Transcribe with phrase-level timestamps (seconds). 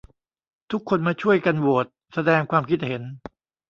[0.71, 3.03] ทุกคนมาช่วยกันโหวต แสดงความคิดเห็น